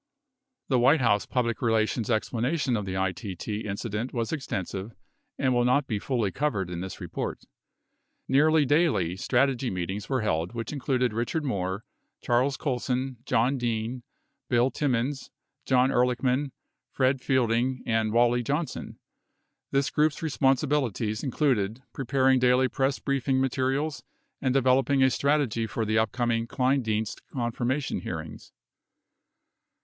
[0.69, 4.93] The White House public relations explanation of the ITT incident was extensive
[5.37, 7.43] and will not be fully covered in this report.
[8.27, 11.85] Nearly daily strategy meetings were held which included Bichard Moore,
[12.19, 14.01] Charles Colson, John Dean,
[14.49, 15.29] Bill Timmons,
[15.67, 16.51] John Ehrlichman,
[16.89, 18.97] Fred Fielding, and Wally Johnson.
[19.69, 24.01] This group's responsibilities included preparing daily press briefing materials
[24.41, 28.51] and developing a strategy for the upcoming Kleindienst confirmation hearings.